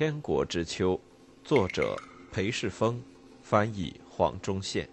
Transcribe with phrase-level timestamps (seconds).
[0.00, 0.94] 天国之秋》，
[1.44, 1.94] 作者
[2.32, 3.02] 裴世峰，
[3.42, 4.88] 翻译黄忠宪。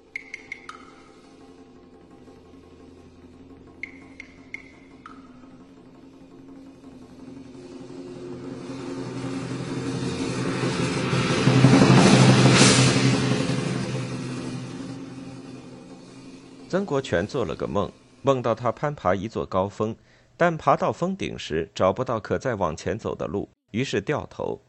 [16.68, 17.89] 曾国荃做了个梦，
[18.24, 19.96] 梦到他攀爬一座高峰，
[20.36, 24.61] 但爬到峰顶时找不到可再往前走的路，于是掉头。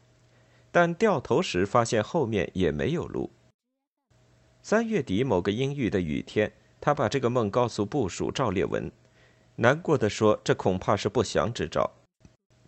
[0.71, 3.31] 但掉头时发现后面也没有路。
[4.61, 6.51] 三月底某个阴郁的雨天，
[6.81, 8.91] 他把这个梦告诉部属赵烈文，
[9.55, 11.91] 难过的说：“这恐怕是不祥之兆。”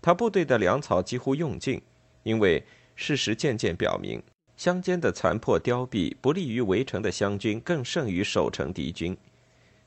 [0.01, 1.81] 他部队的粮草几乎用尽，
[2.23, 2.63] 因为
[2.95, 4.21] 事实渐渐表明。
[4.57, 9.17] 乡间的残破凋敝不利于围城的湘军，更胜于守城敌军。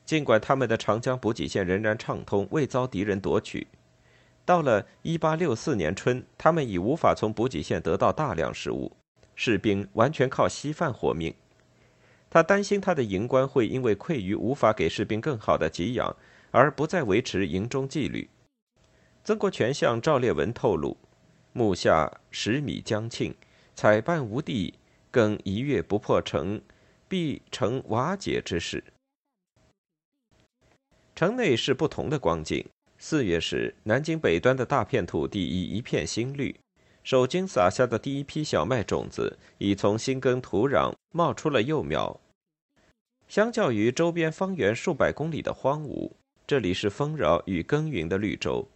[0.05, 3.65] 尽管他们的长江补给线仍然畅通，未遭敌人夺取，
[4.45, 8.95] 到了1864年春，他们已无法从补给线得到大量食物，
[9.35, 11.33] 士兵完全靠稀饭活命。
[12.29, 16.15] 他担心他的营官会因为愧于无法给士兵更好的给养，
[16.51, 18.29] 而不再维持营中纪律。
[19.23, 20.95] 曾国荃向赵烈文透露，
[21.51, 23.35] 目下十米将庆。
[23.73, 24.73] 采办无地，
[25.11, 26.61] 更一月不破城，
[27.09, 28.81] 必成瓦解之势。
[31.13, 32.65] 城内是不同的光景。
[33.07, 36.55] 四月时，南京北端的大片土地已一片新绿，
[37.03, 42.19] 守军撒下的第一批小麦种子已从新耕土壤冒出了幼苗。
[43.27, 46.13] 相较于周边方圆数百公里的荒芜，
[46.47, 48.67] 这里是丰饶与耕耘的绿洲。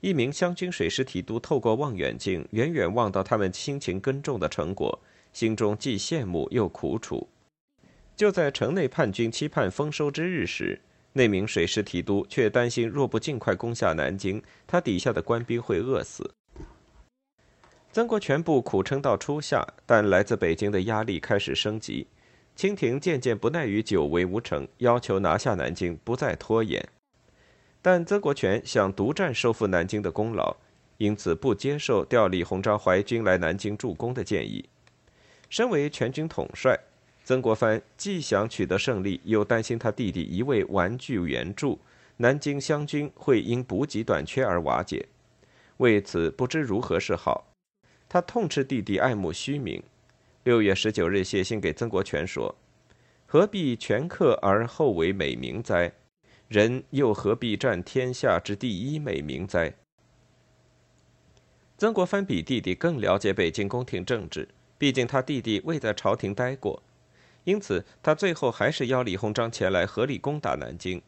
[0.00, 4.98] 一名湘军水师提督透过望远镜，远远望到他们辛勤耕种的成果，
[5.34, 7.28] 心中既羡慕又苦楚。
[8.16, 10.80] 就在城内叛军期盼丰收之日时，
[11.12, 16.30] 那名水师提督却担心，若不尽快攻下南京，他底下的官兵会饿死。
[17.92, 22.06] 曾国荃部苦撑到初夏，但来自北京的压力开始升级，
[22.56, 26.88] 清廷渐渐不耐于久围无成，要求拿下南京，不再拖延。
[27.82, 30.56] 但曾国荃想独占收复南京的功劳，
[30.96, 34.66] 因此不接受调李鸿章淮军来南京助攻的建议。
[35.50, 36.78] 身为全军统帅，
[37.24, 41.78] 曾国藩既想取得胜利，又担心他弟弟一味顽拒援助，
[42.16, 45.06] 南京湘军会因补给短缺而瓦解。
[45.76, 47.46] 为此，不知如何是好。
[48.08, 49.82] 他痛斥弟弟爱慕虚名。
[50.44, 52.54] 六月十九日写信给曾国荃说
[53.26, 55.92] ：“何必全克而后为美名哉？”
[56.48, 59.72] 人又何必占天下之第一美名哉？
[61.78, 66.82] 曾国藩比弟弟更了解北京宫廷政治，毕竟他弟弟未在朝廷待过，
[67.44, 71.00] 因此他最后还是邀李鸿章前来合力攻打南京。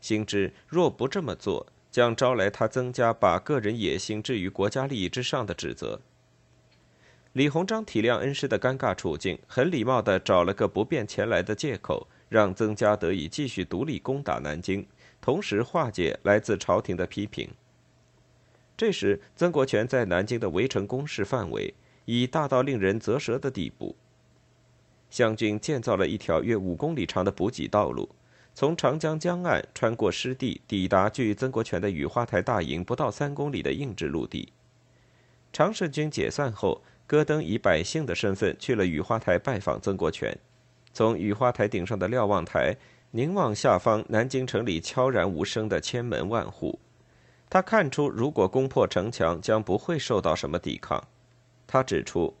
[0.00, 6.00] 心知若不这么做，将招来他曾家把个人野心置于国家利益之上的指责。
[7.32, 12.08] 李鸿章体谅恩师的尴尬处境，很礼貌地找了个不便前来的借口。
[12.30, 14.84] 让曾家得以继续独立攻打南京，
[15.20, 17.48] 同时化解来自朝廷的批评。
[18.76, 21.72] 这时，曾国荃在南京的围城攻势范围
[22.06, 23.94] 已大到令人啧舌的地步。
[25.14, 28.08] 湘军建造了一条约五公里长的补给道路，
[28.52, 34.52] 从长江江岸穿过湿地，抵达距曾国荃的雨花台大营不到三公里的硬质陆地。
[35.52, 40.36] 常胜军解散后，戈登以百姓的身份去了雨花台拜访曾国荃。
[40.92, 42.76] 从雨花台顶上的瞭望台
[43.12, 46.76] 凝望下方南京城里悄然无声的千门万户，
[47.48, 51.06] 他看出如果攻破城墙，将不会受到什么抵抗。
[51.68, 52.34] 他指出，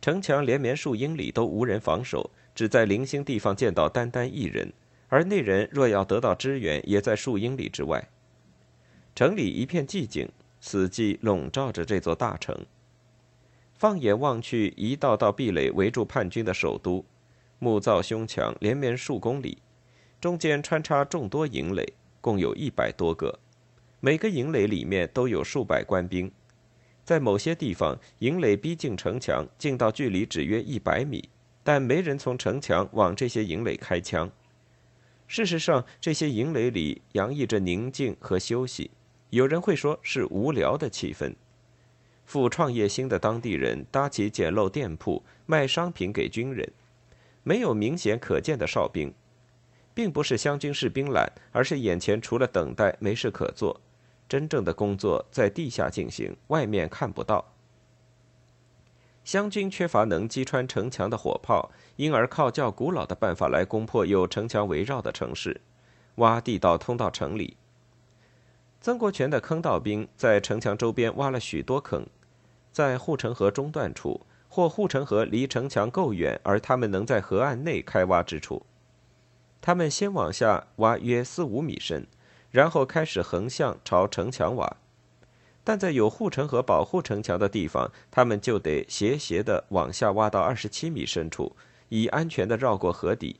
[0.00, 4.72] 城墙连绵数英里都无人防守，只在零星地方见到单单一人，
[5.08, 8.08] 而那人若要得到支援，也在数英里之外。
[9.14, 10.28] 城里一片寂静，
[10.60, 12.66] 死寂笼罩着这座大城。
[13.74, 17.04] 放眼望去，一道道壁垒围住叛军的首都。
[17.58, 19.58] 木造胸墙连绵数公里，
[20.20, 23.38] 中间穿插众多营垒，共有一百多个。
[24.00, 26.30] 每个营垒里面都有数百官兵。
[27.06, 31.28] 在某些地方，营垒逼近城墙，近到距离只约一百米，
[31.62, 34.28] 但没人从城墙往这些营垒开枪。
[35.28, 38.90] 事实上，这些营垒里洋溢着宁静和休息。
[39.30, 41.32] 有人会说是无聊的气氛。
[42.24, 46.68] 富创业心的当地人搭起简陋店铺，卖商品给军人。
[47.44, 49.14] 没有明显可见的哨兵，
[49.94, 53.80] 并不是湘军士兵懒，而是眼前除了等待没事可做。
[54.28, 57.52] 真正的工作在地下进行，外面看不到。
[59.24, 65.60] 湘军缺乏能击穿城墙的火炮，因而靠较古老的办法来攻破有城墙围绕的城市，
[66.16, 67.56] 挖地道通到城里。
[68.80, 72.06] 曾国荃的坑道兵在城墙周边挖了许多坑。
[72.70, 78.64] 在护城河中段处，或护城河离城墙够远而他们能在河岸内开挖之处。
[79.60, 82.06] 他们先往下挖约四五米深，
[82.56, 84.76] 然后开始横向朝城墙挖。
[85.62, 91.54] 但在有护城河保护城墙的地方，他们就得斜斜地往下挖到二十七米深处，
[91.90, 93.36] 以安全地绕过河底。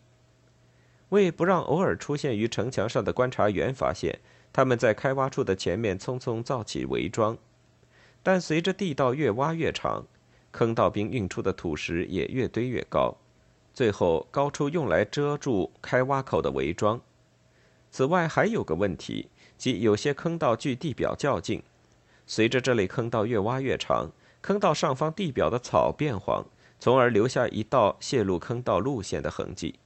[1.08, 4.18] 为不让偶尔出现于城墙上的观察员发现，
[4.52, 7.38] 他们在开挖处的前面匆匆造起围桩。
[8.22, 10.04] 但随着地道越挖越长，
[10.52, 13.16] 坑道兵运出的土石也越堆越高，
[13.72, 17.00] 最后高出用来遮住开挖口的围桩。
[17.96, 21.62] 此外，还有个问题，即有些坑道距地表较近。
[22.26, 24.10] 随着这类坑道越挖越长，
[24.42, 26.44] 坑道上方地表的草变黄，
[26.78, 29.76] 从而留下一道泄露坑道路线的痕迹。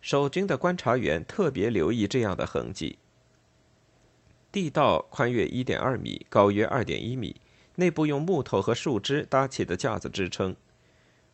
[0.00, 2.96] 守军的观察员特别留意这样的痕迹。
[4.50, 7.38] 地道宽约一点二米，高约二点一米，
[7.74, 10.56] 内部用木头和树枝搭起的架子支撑。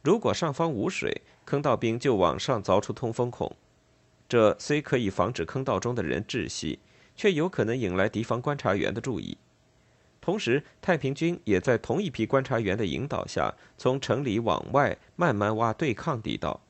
[0.02, 3.54] 如果上方无水，坑道兵就往上凿出通风孔。
[4.28, 6.78] 这虽可以防止坑道中的人窒息，
[7.14, 9.36] 却有可能引来敌方观察员的注意。
[10.20, 16.62] 同时，太平军也在同一批观察员的引导下，从城里往外慢慢挖对抗地道。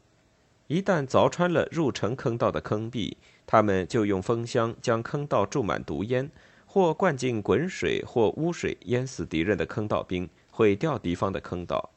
[0.67, 3.17] 一旦凿穿了入城坑道的坑壁，
[3.47, 6.29] 他们就用风箱将坑道注满毒烟，
[6.67, 11.91] 或灌进滚水或污水淹死敌人的坑道兵，毁掉敌方的坑道。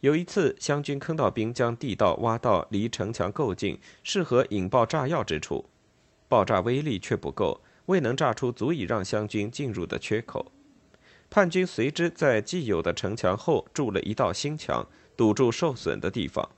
[0.00, 5.66] 有一次，湘军坑道兵将地道挖到离城墙够近、适合引爆炸药之处，
[6.28, 7.60] 爆炸威力却不够。
[7.86, 10.52] 未能炸出足以让湘军进入的缺口，
[11.28, 14.86] 叛军随之在既有的城墙后筑了一道新墙，
[15.16, 16.48] 堵住受损的地方。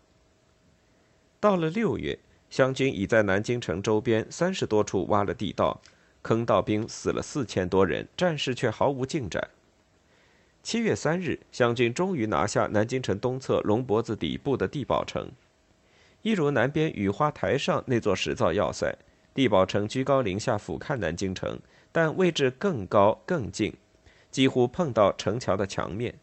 [1.41, 2.19] 到了六月，
[2.51, 5.81] 湘军已在南京城周边三十多处挖了地道，
[6.21, 9.49] 坑道兵死了四千多人，战事却毫无进展。
[10.63, 15.29] 七月三日，湘军终于拿下南京城东侧龙脖子底部的地堡城，
[16.23, 18.97] 一如南边雨花台上那座石造要塞。
[19.35, 21.59] 地堡城居高临下俯瞰南京城，
[21.91, 23.75] 但位置更高更近，
[24.31, 26.15] 几乎碰到城墙的墙面。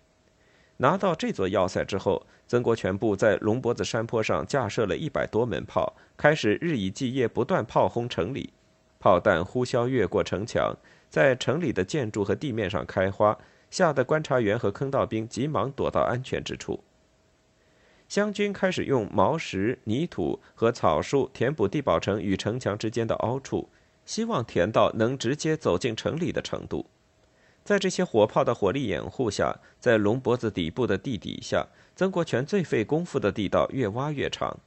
[0.78, 8.54] 拿到这座要塞之后，曾国荃部在龙脖子山坡上架设了一百多门炮，开始日以继夜不断炮轰城里。
[9.00, 10.74] 炮弹呼啸越过城墙，
[11.10, 13.38] 在城里的建筑和地面上开花，
[13.70, 16.84] 吓得观察员和坑道兵急忙躲到安全之处。
[18.08, 23.70] 湘军开始用毛石、泥土和草树填补地堡城与城墙之间的凹处，
[24.04, 26.88] 希望填到能直接走进城里的程度。
[27.64, 34.58] 在这些火炮的火力掩护下，在龙脖子底部的地底下，曾国荃最费功夫的地道越挖越长。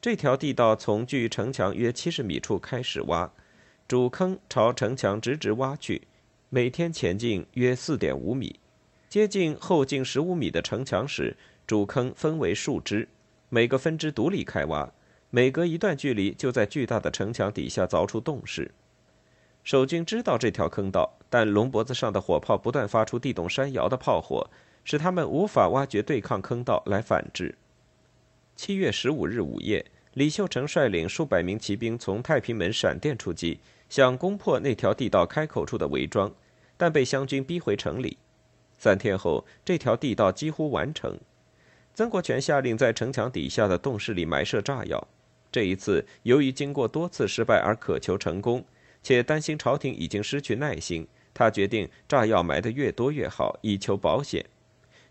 [0.00, 3.30] 这条地道从距城墙约七十米处开始挖，
[3.86, 6.08] 主坑朝城墙直直挖去，
[6.54, 8.60] 每天前进约四点五米，
[9.08, 11.34] 接近后进十五米的城墙时。
[11.66, 13.08] 主坑分为数支，
[13.48, 14.92] 每个分支独立开挖，
[15.30, 18.70] 每隔一段距离就在巨大的城墙底下凿出洞室。
[19.64, 24.46] 守军知道这条坑道，但龙脖子上的火炮不断发出地动山摇的炮火，
[24.84, 27.56] 使他们无法挖掘对抗坑道来反制。
[28.56, 29.82] 七月十五日午夜，
[30.12, 36.30] 李秀成率领数百名骑兵从太平门闪电出击，想攻破那条地道开口处的围桩，
[36.82, 38.18] 但被湘军逼回城里。
[38.76, 41.16] 三天后，这条地道几乎完成。
[41.94, 45.06] 曾国荃下令在城墙底下的洞室里埋设炸药。
[45.52, 48.64] 这一次，由于经过多次失败而渴求成功，
[49.00, 54.44] 且担心朝廷已经失去耐心，他决定炸药埋得越多越好，以求保险。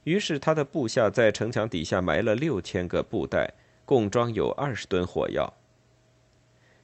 [0.03, 3.53] 于是，他的部下在城墙底下埋了六千个布袋，
[3.85, 5.53] 共装有二十吨火药。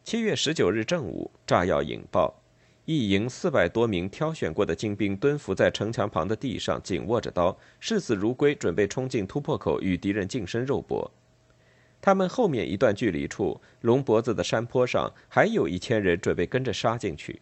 [0.06, 2.42] 七月十九日正午，炸药引爆。
[2.88, 11.12] 一营四百多名挑选过的精兵蹲伏在城墙旁的地上，紧握着刀，视死如归，准备冲进突破口与敌人近身肉搏。
[12.00, 17.42] 他们后面一段距离处，龙脖子的山坡上，还有一千人准备跟着杀进去。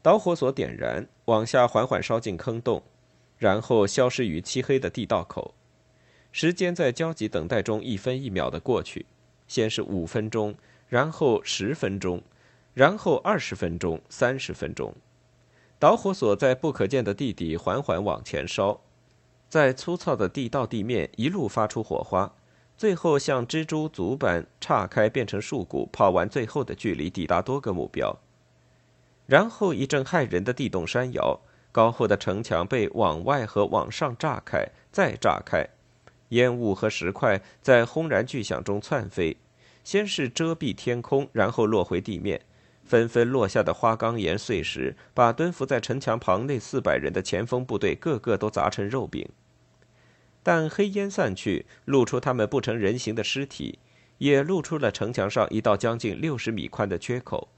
[0.00, 2.80] 导火索点燃，往下缓缓烧进坑洞，
[3.36, 5.52] 然后消失于漆黑的地道口。
[6.30, 9.06] 时间在焦急等待中一分一秒的过去，
[9.48, 10.54] 先是五分钟，
[10.86, 12.22] 然后十分钟。
[12.74, 14.92] 然后二十分钟、三十分钟，
[15.78, 18.80] 导火索在不可见的地底缓缓往前烧，
[19.48, 22.34] 在粗糙的地道地面一路发出火花，
[22.76, 28.18] 最后像蜘蛛足般岔开，变成树骨，跑完最后的距离，抵达多个目标。
[29.26, 31.40] 然后一阵骇人的地动山摇，
[31.70, 35.68] 高厚的城墙被往外和往上炸开，再炸开，
[36.30, 39.36] 烟雾和石块在轰然巨响中窜飞，
[39.84, 42.40] 先是遮蔽天空，然后落回地面。
[42.84, 49.28] 纷纷落下的花岗岩碎石，把蹲伏在城墙旁那四百人的前锋部队个个都砸成肉饼。
[50.42, 53.78] 但黑烟散去，露出他们不成人形的尸体，
[54.18, 57.48] 也露出了城墙上一道将近六十米宽的缺口。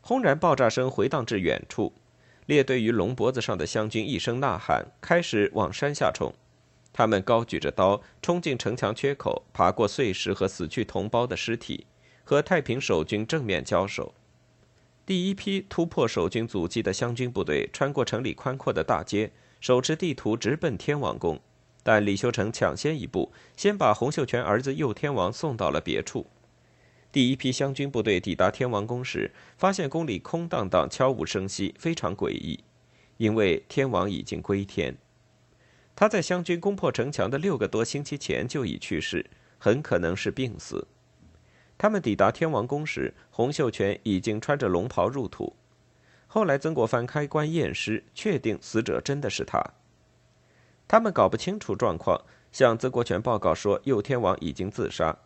[0.00, 1.92] 轰然爆炸声回荡至远处，
[2.46, 6.34] 列队于龙脖子上的湘军一声呐喊，开始往山下冲。
[6.92, 11.86] 他们高举着刀，冲进城墙缺口，爬过碎石和死去同胞的尸体。
[12.24, 14.14] 和太平守军正面交手，
[15.06, 21.38] 第一批突破守军阻击的湘军部队穿过城里宽阔的大街，手持地图直奔天王宫。
[21.82, 26.26] 但李秀成抢先一步，先把洪秀全儿子右天王送到了别处。
[27.12, 32.64] 第一批湘军部队抵达天王宫时，发现宫里空荡荡，悄无声息，非常诡异，
[33.18, 34.96] 因为天王已经归天。
[35.94, 39.26] 他在湘军攻破城墙的六个多星期前就已去世，
[39.58, 40.88] 很可能是病死。
[41.76, 45.54] 他们抵达天王宫时，洪秀全已经穿着龙袍入土。
[46.26, 49.62] 后来曾国藩开棺验尸，确定死者真的是他。
[50.86, 52.20] 他们搞不清楚状况，
[52.52, 55.16] 向曾国荃报告说右天王已经自杀。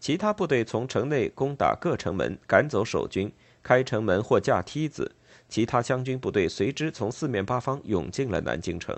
[0.00, 5.12] 其他部队从城内攻打各城门，赶走守军，开城门或架梯子。
[5.48, 8.96] 其他湘军部队随之从四面八方涌进了南京城。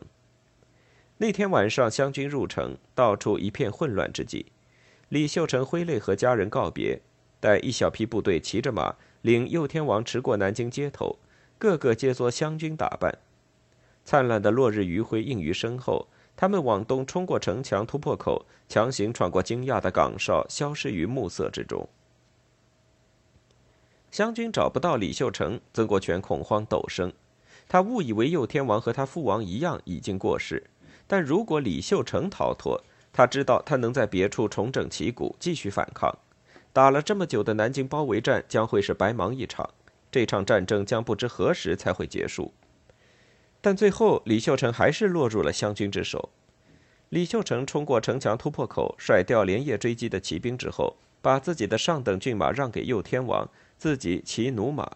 [1.16, 4.46] 那天晚上，湘军入城，到处一片混乱之际。
[5.10, 7.02] 李秀成挥泪和家人告别，
[7.40, 11.18] 带一小批部队骑着马，领右天王驰过南京街头，
[11.58, 13.18] 个个皆作湘军打扮。
[14.04, 21.88] 灿烂的落日余晖映于身后，他们往东冲过城墙突破口，强行闯过惊讶的岗哨，消失于暮色之中。
[24.12, 27.12] 湘军找不到李秀成，曾国荃恐慌陡生，
[27.68, 30.70] 他误以为右天王和他父王一样已经过世，
[31.08, 32.80] 但如果李秀成逃脱，
[33.12, 36.16] 他知道，他能在别处重整旗鼓，继续反抗。
[36.72, 39.68] 打了这么久的南京包围战将会是白忙一场，
[40.12, 42.52] 这场战争将不知何时才会结束。
[43.60, 46.30] 但最后，李秀成还是落入了湘军之手。
[47.08, 54.92] 李秀成冲过城墙突破口，甩掉连夜追击的骑兵之后，把自己的上等骏马让给右天王，自己骑驽马。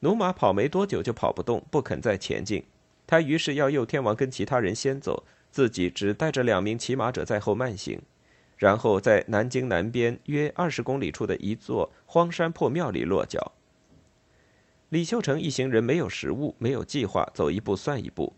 [0.00, 2.64] 驽马跑没多久就跑不动，不肯再前进。
[3.06, 5.24] 他于是要右天王跟其他人先走。
[5.52, 8.00] 自己只带着两名骑马者在后慢行，
[8.56, 13.52] 然后在南京南边约二十公里处的一座荒山破庙里落脚。
[14.88, 18.34] 李秀成一行人没有食物，没有计划，走一步算一步。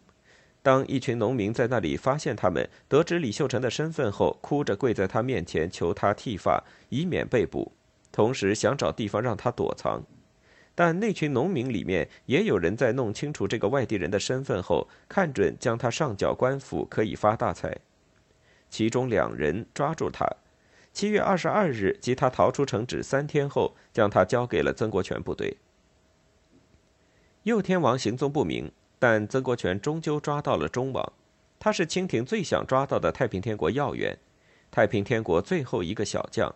[0.63, 7.73] 当一群农民在那里发现他们，得知李秀成的身份后，哭着跪在他面前求他剃发，以免被捕，
[8.11, 10.03] 同时想找地方让他躲藏。
[10.75, 17.79] 但那群农民里面也有人在弄清楚这个外地人的身份后，看准将他上缴官府可以发大财。
[18.69, 20.27] 其中两人抓住他，
[20.93, 25.57] 七月二十二日即他逃出城只三天后，将他交给了曾国荃部队。
[27.45, 31.13] 右天王行踪不明，但曾国荃终究抓到了中王，
[31.61, 34.19] 他是清廷最想抓到的太平天国要员，
[34.73, 36.53] 太平天国最后一个小将，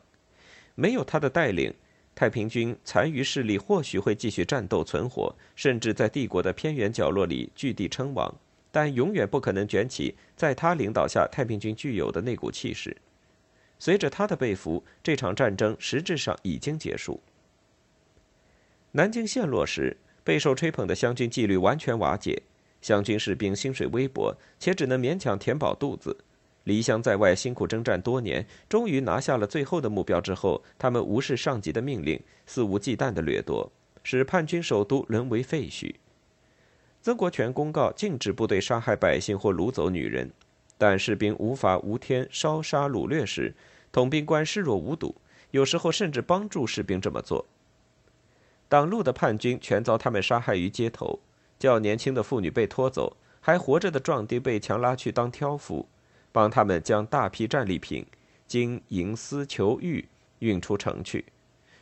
[0.75, 1.73] 没有他的带领。
[2.19, 8.35] 太平军残余势力或许会继续战斗存活，甚至在帝国的偏远角落里据地称王，
[8.73, 12.97] 但永远不可能卷起在他领导下太平军具有的那股气势。
[13.79, 17.23] 随着他的被俘，这场战争实质上已经结束。
[18.91, 22.43] 南京陷落时，备受吹捧的湘军纪律完全瓦解，
[22.83, 26.17] 湘军士兵薪水微薄，且只能勉强填饱肚子。
[26.69, 33.73] 离乡在外，辛苦征战多年，终于拿下了最后的目标之后，他们无视上级的命令，肆无忌惮的掠夺，
[34.03, 35.95] 使叛军首都沦为废墟。
[37.01, 40.31] 曾国荃公告禁止部队杀害百姓或掳走女人，
[40.77, 43.55] 但士兵无法无天烧杀掳掠时，
[43.91, 45.15] 统兵官视若无睹，
[45.53, 47.47] 有时候甚至帮助士兵这么做。
[48.69, 51.19] 挡路的叛军全遭他们杀害于街头，
[51.59, 55.89] 较年轻的妇女被拖走，还活着的壮丁被强拉去当挑夫。
[56.39, 58.07] 帮他们将大批战利品
[58.47, 61.25] 经营私求狱运出城去，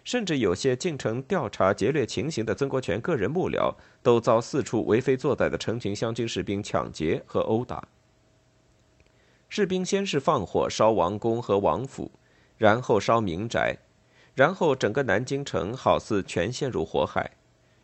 [0.03, 7.87] 甚至有些进城调查劫掠情形的曾国荃个人幕僚，都遭四处为非作歹的成群湘军士兵抢劫和殴打。
[9.51, 12.11] 士兵先是放火烧王宫和王府，
[12.57, 13.77] 然后烧民宅，
[14.35, 17.31] 然后整个南京城好似全陷入火海，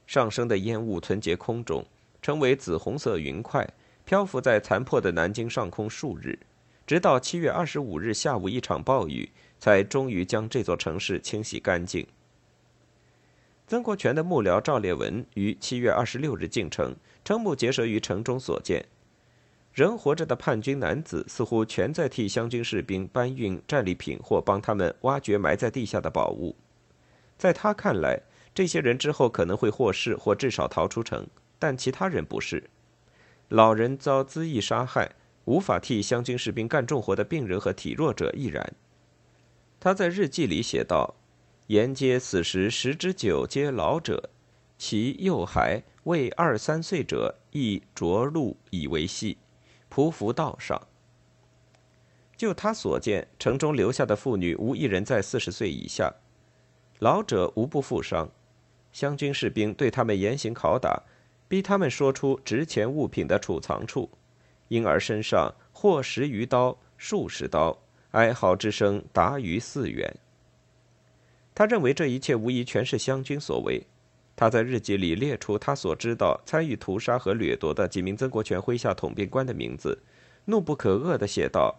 [0.06, 1.84] 上升的烟雾存结空中，
[2.22, 3.68] 成为紫红色云块，
[4.06, 6.38] 漂浮在残破的南京上空数日。
[6.86, 12.06] 直到七月二十五日下午，一场暴雨才终于将这座城市清洗干净。
[13.66, 18.84] 曾国荃的幕僚赵烈文于七月二十六日进城，瞠目结舌于城中所见。
[19.72, 26.54] 人活着的叛军男子似乎全在替湘军士兵搬运战利品或帮他们挖掘埋在地下的宝物。
[27.38, 28.20] 在他看来，
[28.54, 31.26] 这些人之后可能会获释或至少逃出城，
[31.58, 32.64] 但其他人不是。
[33.48, 35.12] 老人遭恣意杀害，
[35.44, 38.74] 无法替湘军士兵干重活的病人和体弱者亦然。
[39.80, 41.16] 他在日记里写道
[41.68, 44.30] ：“沿街死时十之九皆老者，
[44.78, 49.38] 其幼孩未二三岁者亦着陆以为戏，
[49.90, 50.80] 匍匐道上。”
[52.36, 56.12] 就他所见，城中留下的妇女无一人在四十岁以下，
[56.98, 58.28] 老者无不负伤。
[58.92, 61.02] 湘军士兵对他们严刑拷打，
[61.48, 64.10] 逼他们说出值钱物品的储藏处，
[64.72, 67.78] 婴儿身上或十余刀、数十刀。
[68.12, 70.14] 哀嚎之声达于四远。
[71.54, 73.86] 他认为这一切无疑全是湘军所为。
[74.34, 79.98] 他在日记里列出他所知道参与屠杀和掠夺的几名曾国荃麾下统兵官的名字，
[80.46, 81.74] 怒不可遏地写道：“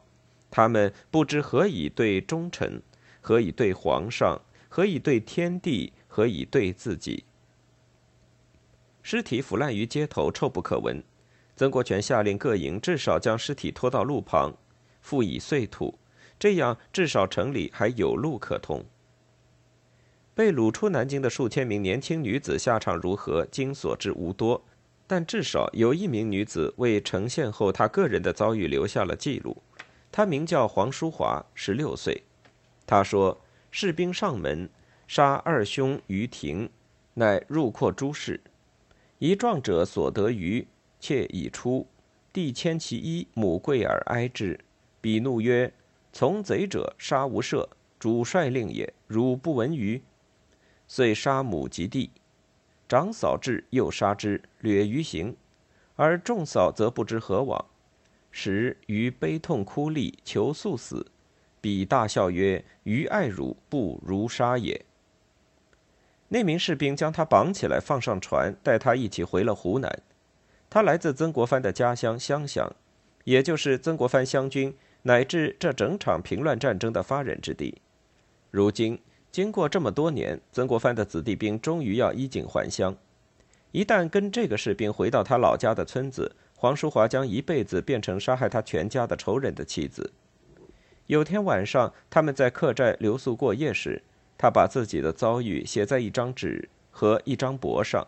[0.50, 2.82] 他们不知何以对忠臣，
[3.22, 7.26] 何以对皇上，何以对天地，何以对自己。”
[9.04, 11.04] 尸体腐烂于街头，臭不可闻。
[11.56, 14.54] 曾国荃下令各营至少将尸体拖到路旁，
[15.06, 15.98] 覆以碎土。
[16.40, 18.84] 这样，至少城里还有路可通。
[20.36, 24.64] 被掳出南京的数千名年轻女子下场如何，今所知无多，
[25.06, 29.62] 但至少有一名女子为呈现后她个人的遭遇留下了记录。
[30.12, 32.24] 她名叫黄淑华，十六岁。
[32.88, 34.68] 她说：“士兵上门
[35.08, 36.70] 杀二兄于庭，
[37.14, 38.42] 乃入阔诸事。
[39.20, 40.68] 一壮者所得鱼，
[41.04, 41.86] 妾已出，
[42.32, 44.58] 弟牵其衣，母跪而哀之，
[45.02, 45.74] 彼怒曰。”
[46.16, 47.68] 从贼者杀无赦，
[47.98, 48.94] 主帅令也。
[49.08, 50.00] 汝不闻于？
[50.88, 52.12] 遂杀母及弟。
[52.88, 55.36] 长嫂至，又杀之，掠于行。
[55.96, 57.66] 而众嫂则不知何往。
[58.30, 61.08] 时余悲痛哭泣，求速死。
[61.60, 64.86] 彼大笑曰：“余爱汝，不如杀也。”
[66.30, 70.04] 那名士兵将他绑起来，放上船，带他一起回了湖南。
[70.74, 72.76] 他来自曾国藩的家乡湘乡，
[73.26, 74.76] 也就是曾国藩湘军。
[75.04, 77.80] 乃至这整场平乱战争的发人之地。
[78.50, 79.00] 如今，
[79.32, 82.98] 经过这么多年，曾国藩的子弟兵终于要衣锦还乡。
[83.72, 90.12] 一旦跟这个士兵回到他老家的村子，黄淑华将一辈子变成杀害他全家的仇人的妻子。
[91.06, 94.02] 有天晚上，他们在客栈留宿过夜时，
[94.40, 98.08] 他把自己的遭遇写在一张纸和一张帛上，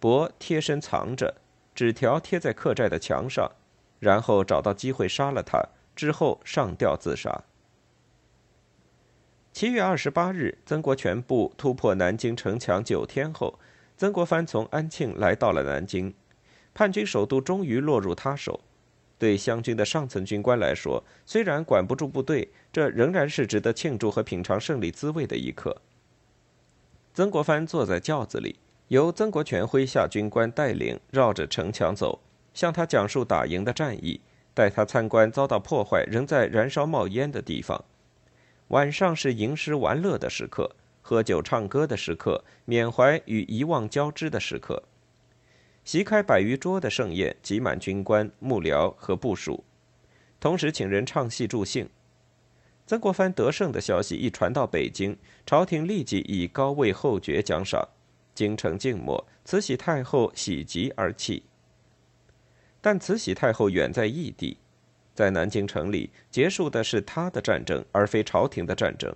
[0.00, 1.34] 帛贴身藏着，
[1.78, 3.52] 纸条贴在客栈的墙上，
[4.00, 5.62] 然后找到机会杀了他。
[5.94, 7.44] 之后上吊自杀。
[9.52, 13.60] 七月二十八日，曾国荃部突破南京城墙九天后，
[13.96, 16.12] 曾国藩从安庆来到了南京，
[16.74, 18.58] 叛军首都终于落入他手。
[19.16, 25.80] 对湘军的上层军官来说，虽然管不住部队，这仍然是值得庆祝和品尝胜利滋味的一刻。
[27.14, 28.58] 曾国藩坐在轿子里，
[28.88, 32.20] 由曾国荃麾下军官带领，绕着城墙走，
[32.52, 34.20] 向他讲述打赢的战役。
[34.54, 37.84] 带他参观遭到破坏、仍在燃烧冒烟的地方。
[38.68, 44.82] 晚上是吟诗玩乐的时刻，喝酒唱歌的时刻，缅怀与遗忘交织的时刻。
[45.84, 49.62] 席开百余桌的盛宴，挤满军官、幕僚和部属，
[50.40, 51.88] 同时请人唱戏助兴。
[52.84, 57.86] 曾国藩得胜的消息一传到北京，朝廷立即以高位厚爵奖赏，
[58.38, 61.42] 京城静默，慈禧太后喜极而泣。
[62.80, 64.58] 但慈禧太后远在异地，
[65.12, 69.12] 在南京城里结束的是他的战争，而非朝廷的战争。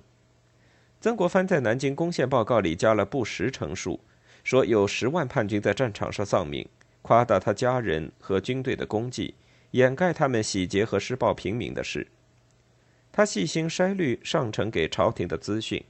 [1.00, 4.00] 曾国藩在南京攻陷报告里加了不实陈述，
[4.42, 6.68] 说有十万叛军在战场上丧命，
[7.02, 9.36] 夸大他家人和军队的功绩，
[9.70, 12.08] 掩盖他们洗劫和施暴平民的事。
[13.12, 15.84] 他细心筛滤上呈给朝廷的资讯，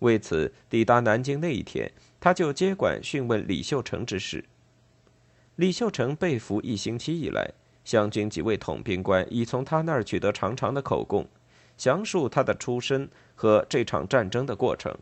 [0.00, 4.44] 为此抵达南京那一天，他就接管讯问李秀成之事。
[5.56, 7.50] 李秀成被俘一星期以来，
[7.84, 11.26] 湘军几位统兵官已从他那儿取得长长的口供，
[11.76, 14.94] 详述他的出身和这场战争的过程，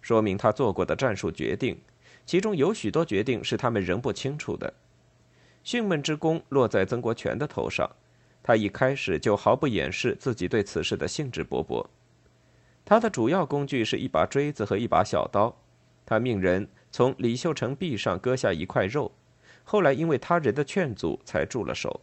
[0.00, 1.78] 说明他做过的战术决定，
[2.24, 4.72] 其中有许多决定是他们仍不清楚的。
[5.64, 7.90] 讯问之功落在曾国荃的头上，
[8.42, 11.84] 他一开始就毫不掩饰自己对此事的兴致勃勃。
[12.86, 15.54] 他的主要工具是一把锥子和一把小刀，
[16.08, 19.12] 他命人从李秀成臂上割下一块肉。
[19.62, 22.00] 后来因为他人的劝阻，才住了手。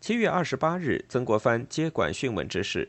[0.00, 2.88] 七月二十八日，曾国藩接管讯问之事，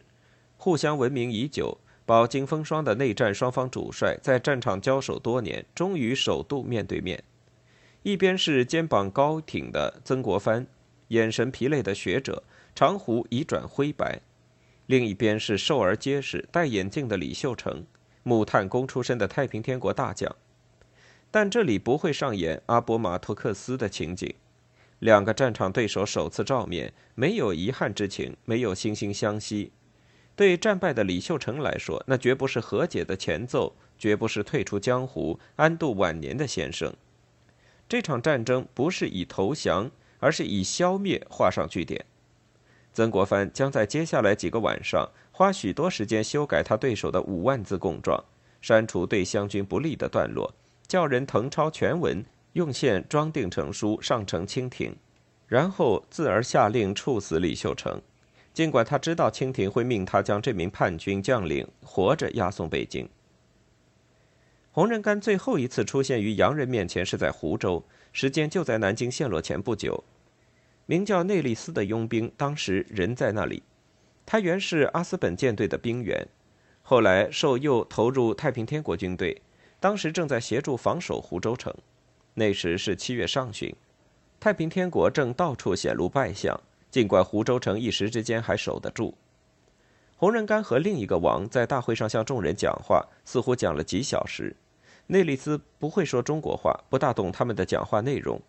[0.56, 7.22] 互相闻名已久、饱经风霜的内战双方主帅，在战场交手多年，终于首度面对面。
[8.04, 10.66] 一边是肩膀高挺的曾国藩，
[11.10, 12.44] 眼神疲累的学者，
[12.74, 14.22] 长胡已转灰白；
[14.86, 17.86] 另一边是瘦而结实、戴眼镜的李秀成，
[18.28, 20.36] 木炭工出身的太平天国大将。
[21.30, 24.34] 但这里不会上演阿波马托克斯的情景。
[25.00, 29.72] 两个战场对手首次照面，没有遗憾之情，没有惺惺相惜。
[30.36, 36.94] 对战败的李秀成来说，那绝不是和解的前奏，绝不是退出江湖、安度晚年的先声。
[37.88, 42.04] 这场战争不是以投降，而是以消灭画上句点。
[42.94, 48.24] 曾国藩将在接下来几个晚上花许多时间修改他对手的五万字供状，
[48.62, 50.56] 删除对湘军不利的段落，
[50.88, 52.24] 叫人誊抄全文。
[52.54, 54.96] 用线装订成书，上呈清廷，
[55.46, 58.02] 然后自而下令处死李秀成。
[58.54, 63.10] 尽管他知道清廷会命他将这名叛军将领活着押送北京。
[64.72, 70.02] 洪仁玕最后一次出现于洋人面前是在湖州，时间就在南京陷落前不久。
[70.86, 73.62] 名叫内利斯的佣兵当时人在那里，
[74.26, 76.28] 他原是阿斯本舰队的兵员，
[76.82, 79.42] 后来受诱投入太平天国军队，
[79.80, 81.74] 当时正在协助防守湖州城。
[82.34, 83.74] 那时是七月上旬，
[84.40, 86.60] 太平天国正到处显露败相。
[86.92, 89.16] 尽管湖州城一时之间还守得住，
[90.16, 94.56] 洪仁玕和另一个王在大会上向众人讲话，似乎讲了几小时。
[95.08, 98.42] 内利斯不会说中国话，不大懂他们的讲话内容，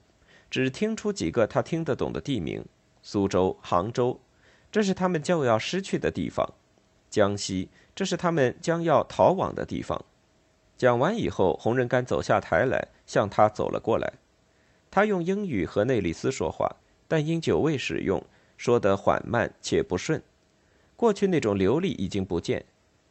[0.48, 2.64] 只听出几个他听得懂的地名：
[3.02, 4.20] 苏州、杭州，
[4.70, 6.46] 这是他们就要失去的地方；
[7.11, 10.05] 江西，这是他们将要逃往的地方。
[10.76, 14.12] 讲完以后，洪仁玕走下台来，向他走了过来。
[14.90, 16.76] 他用英语和内利斯说话，
[17.09, 18.22] 但因久未使用，
[18.57, 20.22] 说得缓慢且不顺。
[20.94, 22.64] 过去那种流利已经不见，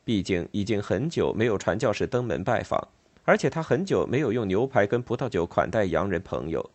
[0.04, 2.88] 毕竟已经很久没有传教士登门拜访，
[3.24, 6.70] 而且他很久没有用牛排跟葡萄酒款待洋人朋友，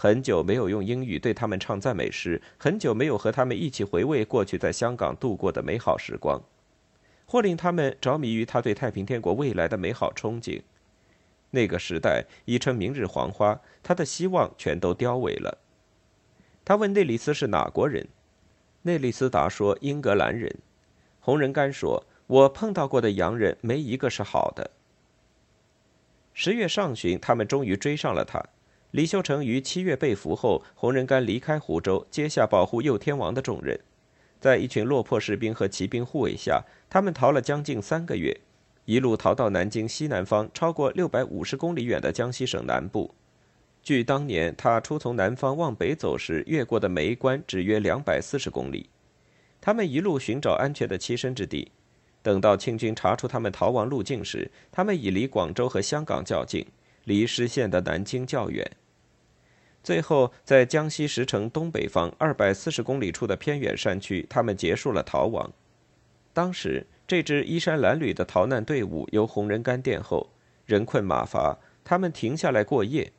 [0.00, 6.40] 很久没有用英语对他们唱赞美诗，很久没有和他们一起回味过去在香港度过的美好时光。
[7.26, 10.62] 或令他们着迷于他对太平天国未来的美好憧憬。
[11.50, 15.58] 那个时代已成明日黄花，他的希望全都凋萎了。
[16.64, 18.06] 他问内里斯是哪国人，
[18.82, 20.58] 内里斯答说英格兰人。
[21.18, 24.70] 洪仁玕说：“我碰到过的洋人没一个是好的。”
[26.32, 28.40] 十月上旬，他们终于追上了他。
[28.92, 33.78] 李秀成于七月被俘后，洪仁玕离开湖州，接下保护右天王的重任。
[34.40, 38.40] 在一群落魄士兵和骑兵护卫下，他们逃了将近三个月，
[38.86, 43.14] 一路逃到南京西南方超过六百五十公里远的江西省南部。
[43.82, 48.88] 距当年他初从南方往北走时越过的梅关只约两百四十公里。
[49.60, 51.70] 他们一路寻找安全的栖身之地。
[52.22, 56.66] 等到清军查出他们逃亡路径时，他们已离广州和香港较近，
[57.08, 58.70] 离失陷的南京较远。
[59.82, 65.50] 最后，在江西石城东北方二百四十公里处的偏远山区，他们结束了逃亡。
[66.34, 70.28] 当时，这支衣衫褴褛的逃难队伍由洪仁玕殿后，
[70.66, 73.10] 人困马乏，他们停下来过夜。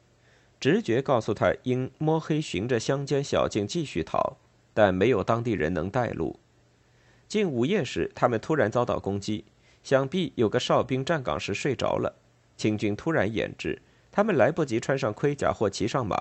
[0.60, 4.38] 直觉告诉他，应摸黑循着乡间小径继续逃，
[4.76, 6.40] 但没有当地人能带路。
[7.28, 9.46] 近午夜时，他们突然遭到攻击，
[9.82, 12.14] 想必有个哨兵站岗时睡着了，
[12.60, 16.20] 清军突然掩至，他们来不及穿上盔甲或骑上马。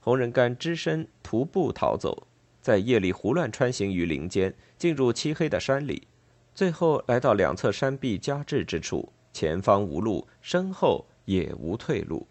[0.00, 2.26] 洪仁干只身徒步逃走，
[2.60, 6.08] 在夜里胡乱穿行于林间，进入漆黑的山里，
[6.52, 12.26] 最后来到两侧山壁夹峙之处，前方无路，身后也无退路。